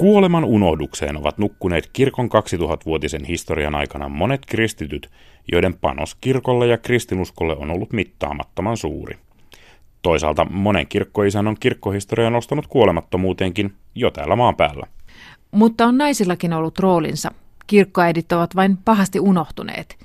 [0.00, 5.10] Kuoleman unohdukseen ovat nukkuneet kirkon 2000-vuotisen historian aikana monet kristityt,
[5.52, 9.18] joiden panos kirkolle ja kristinuskolle on ollut mittaamattoman suuri.
[10.02, 14.86] Toisaalta monen kirkkoisän on kirkkohistoria nostanut kuolemattomuuteenkin jo täällä maan päällä.
[15.50, 17.30] Mutta on naisillakin ollut roolinsa.
[17.66, 19.98] Kirkkoäidit ovat vain pahasti unohtuneet.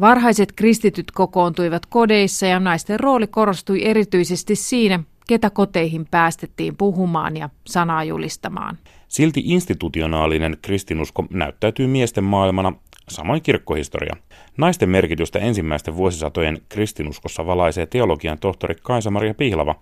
[0.00, 7.48] Varhaiset kristityt kokoontuivat kodeissa ja naisten rooli korostui erityisesti siinä, ketä koteihin päästettiin puhumaan ja
[7.66, 8.78] sanaa julistamaan.
[9.08, 12.72] Silti institutionaalinen kristinusko näyttäytyy miesten maailmana,
[13.08, 14.16] samoin kirkkohistoria.
[14.56, 19.74] Naisten merkitystä ensimmäisten vuosisatojen kristinuskossa valaisee teologian tohtori Kaisa-Maria Pihlava.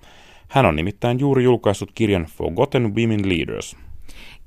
[0.49, 3.77] Hän on nimittäin juuri julkaissut kirjan Forgotten Women Leaders.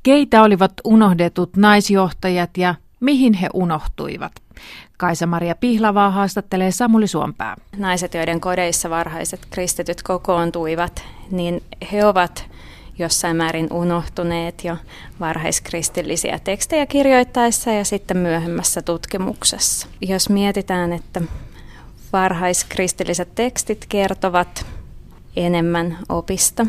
[0.04, 4.32] Keitä olivat unohdetut naisjohtajat ja mihin he unohtuivat?
[4.98, 7.56] Kaisa-Maria Pihlavaa haastattelee Samuli Suompää.
[7.78, 12.50] Naiset, joiden kodeissa varhaiset kristityt kokoontuivat, niin he ovat
[13.00, 14.78] jossain määrin unohtuneet jo
[15.20, 19.88] varhaiskristillisiä tekstejä kirjoittaessa ja sitten myöhemmässä tutkimuksessa.
[20.02, 21.22] Jos mietitään, että
[22.14, 24.66] varhaiskristilliset tekstit kertovat
[25.36, 26.66] enemmän opista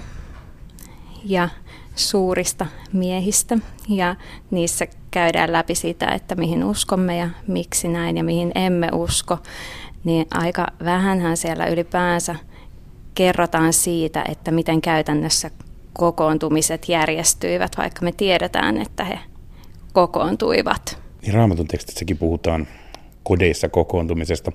[1.25, 1.48] ja
[1.98, 4.16] suurista miehistä ja
[4.50, 9.38] niissä käydään läpi sitä, että mihin uskomme ja miksi näin ja mihin emme usko,
[10.04, 12.34] niin aika vähänhän siellä ylipäänsä
[13.14, 15.50] kerrotaan siitä, että miten käytännössä
[15.92, 19.19] kokoontumiset järjestyivät, vaikka me tiedetään, että he
[19.92, 20.98] kokoontuivat.
[21.22, 22.66] Niin raamatun tekstissäkin puhutaan
[23.22, 24.52] kodeissa kokoontumisesta,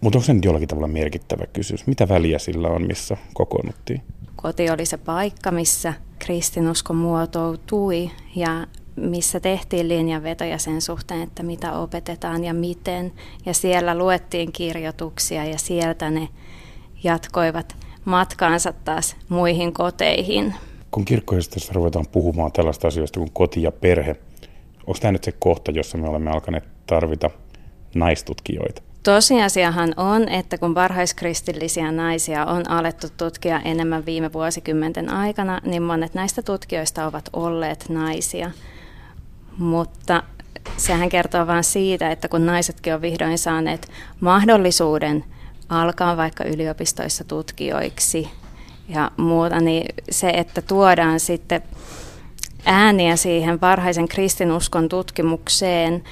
[0.00, 1.86] mutta onko se nyt jollakin tavalla merkittävä kysymys?
[1.86, 4.02] Mitä väliä sillä on, missä kokoonnuttiin?
[4.36, 5.94] Koti oli se paikka, missä
[6.24, 13.12] kristinusko muotoutui ja missä tehtiin linjanvetoja sen suhteen, että mitä opetetaan ja miten.
[13.46, 16.28] Ja siellä luettiin kirjoituksia ja sieltä ne
[17.02, 20.54] jatkoivat matkaansa taas muihin koteihin.
[20.90, 24.16] Kun kirkkohistoriassa ruvetaan puhumaan tällaista asioista kuin koti ja perhe,
[24.86, 27.30] onko tämä nyt se kohta, jossa me olemme alkaneet tarvita
[27.94, 28.82] naistutkijoita?
[29.04, 36.14] Tosiasiahan on, että kun varhaiskristillisiä naisia on alettu tutkia enemmän viime vuosikymmenten aikana, niin monet
[36.14, 38.50] näistä tutkijoista ovat olleet naisia.
[39.58, 40.22] Mutta
[40.76, 45.24] sehän kertoo vain siitä, että kun naisetkin on vihdoin saaneet mahdollisuuden
[45.68, 48.28] alkaa vaikka yliopistoissa tutkijoiksi
[48.88, 51.62] ja muuta, niin se, että tuodaan sitten
[52.64, 56.04] ääniä siihen varhaisen kristinuskon tutkimukseen,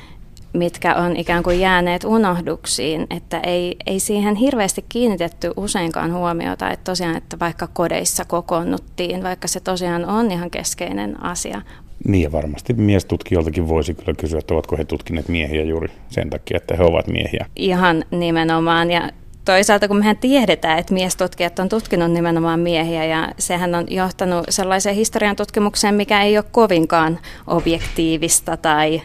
[0.52, 6.84] mitkä on ikään kuin jääneet unohduksiin, että ei, ei siihen hirveästi kiinnitetty useinkaan huomiota, että
[6.84, 11.62] tosiaan, että vaikka kodeissa kokoonnuttiin, vaikka se tosiaan on ihan keskeinen asia.
[12.08, 16.56] Niin ja varmasti miestutkijoiltakin voisi kyllä kysyä, että ovatko he tutkineet miehiä juuri sen takia,
[16.56, 17.46] että he ovat miehiä.
[17.56, 19.10] Ihan nimenomaan ja
[19.44, 24.96] toisaalta kun mehän tiedetään, että miestutkijat on tutkinut nimenomaan miehiä ja sehän on johtanut sellaiseen
[24.96, 29.02] historian tutkimukseen, mikä ei ole kovinkaan objektiivista tai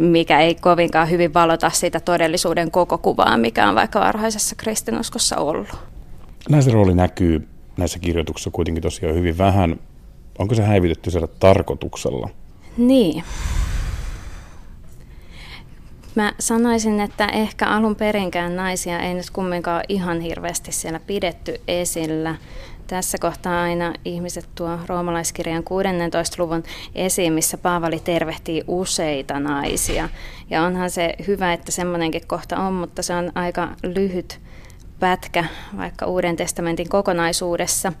[0.00, 5.68] mikä ei kovinkaan hyvin valota sitä todellisuuden koko kuvaa, mikä on vaikka varhaisessa kristinuskossa ollut.
[6.48, 9.80] Näissä rooli näkyy näissä kirjoituksissa kuitenkin tosiaan hyvin vähän.
[10.38, 12.28] Onko se häivitetty siellä tarkoituksella?
[12.76, 13.24] Niin.
[16.18, 22.34] Mä sanoisin, että ehkä alun perinkään naisia ei nyt kumminkaan ihan hirveästi siellä pidetty esillä.
[22.86, 26.42] Tässä kohtaa aina ihmiset tuo roomalaiskirjan 16.
[26.42, 26.62] luvun
[26.94, 30.08] esiin, missä Paavali tervehtii useita naisia.
[30.50, 34.40] Ja onhan se hyvä, että semmoinenkin kohta on, mutta se on aika lyhyt
[35.00, 35.44] pätkä
[35.76, 37.92] vaikka Uuden testamentin kokonaisuudessa.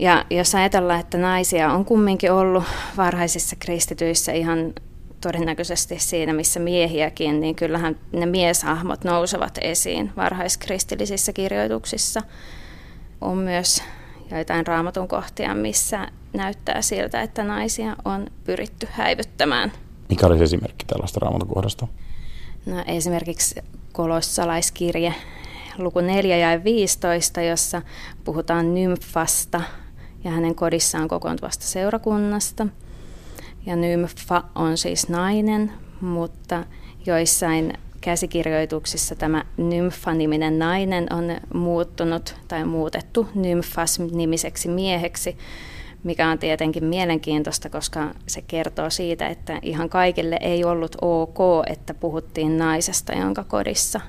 [0.00, 2.64] Ja jos ajatellaan, että naisia on kumminkin ollut
[2.96, 4.72] varhaisissa kristityissä ihan
[5.20, 12.22] todennäköisesti siinä, missä miehiäkin, niin kyllähän ne mieshahmot nousevat esiin varhaiskristillisissä kirjoituksissa.
[13.20, 13.82] On myös
[14.30, 19.72] joitain raamatun kohtia, missä näyttää siltä, että naisia on pyritty häivyttämään.
[20.08, 21.88] Mikä olisi esimerkki tällaista raamatun kohdasta?
[22.66, 23.60] No, esimerkiksi
[23.92, 25.14] kolossalaiskirje
[25.78, 27.82] luku 4 ja 15, jossa
[28.24, 29.60] puhutaan nymfasta
[30.24, 32.66] ja hänen kodissaan kokoontuvasta seurakunnasta–
[33.68, 36.64] ja nymfa on siis nainen, mutta
[37.06, 41.24] joissain käsikirjoituksissa tämä nymfa-niminen nainen on
[41.54, 45.36] muuttunut tai muutettu nymfas-nimiseksi mieheksi,
[46.04, 51.94] mikä on tietenkin mielenkiintoista, koska se kertoo siitä, että ihan kaikille ei ollut ok, että
[51.94, 54.00] puhuttiin naisesta, jonka kodissa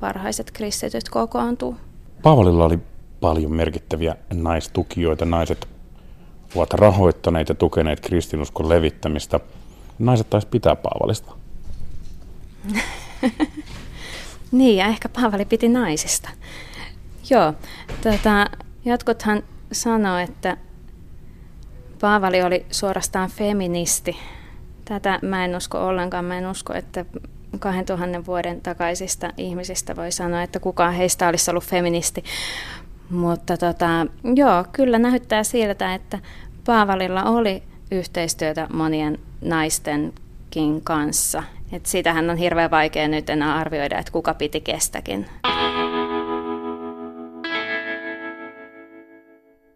[0.00, 1.76] varhaiset kristityt kokoontuu.
[2.22, 2.78] Paavalilla oli
[3.20, 5.24] paljon merkittäviä naistukijoita.
[5.24, 5.68] Naiset
[6.54, 9.40] ovat rahoittaneet ja tukeneet kristinuskon levittämistä.
[9.98, 11.32] Naiset taisi pitää Paavalista.
[14.52, 16.30] niin, ja ehkä Paavali piti naisista.
[17.30, 17.54] Joo,
[18.02, 18.46] tota,
[18.84, 19.42] jotkuthan
[19.72, 20.56] sanoo, että
[22.00, 24.16] Paavali oli suorastaan feministi.
[24.84, 26.24] Tätä mä en usko ollenkaan.
[26.24, 27.04] Mä en usko, että
[27.58, 32.24] 2000 vuoden takaisista ihmisistä voi sanoa, että kukaan heistä olisi ollut feministi.
[33.10, 36.18] Mutta tota, joo, kyllä näyttää siltä, että
[36.66, 41.42] Paavalilla oli yhteistyötä monien naistenkin kanssa.
[41.72, 45.26] Et sitähän on hirveän vaikea nyt enää arvioida, että kuka piti kestäkin.